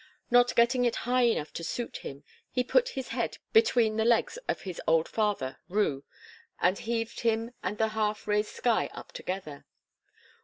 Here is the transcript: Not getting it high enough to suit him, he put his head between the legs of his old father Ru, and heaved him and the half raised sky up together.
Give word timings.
Not 0.31 0.55
getting 0.55 0.83
it 0.83 0.95
high 1.05 1.25
enough 1.27 1.53
to 1.53 1.63
suit 1.63 1.97
him, 1.97 2.23
he 2.49 2.63
put 2.63 2.89
his 2.97 3.09
head 3.09 3.37
between 3.53 3.97
the 3.97 4.03
legs 4.03 4.37
of 4.47 4.61
his 4.61 4.81
old 4.87 5.07
father 5.07 5.59
Ru, 5.69 6.03
and 6.59 6.79
heaved 6.79 7.19
him 7.19 7.51
and 7.61 7.77
the 7.77 7.89
half 7.89 8.27
raised 8.27 8.49
sky 8.49 8.89
up 8.93 9.11
together. 9.11 9.63